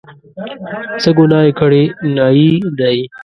څه 1.01 1.09
ګناه 1.17 1.45
یې 1.47 1.51
کړې، 1.59 1.83
نایي 2.15 2.49
دی. 2.79 2.97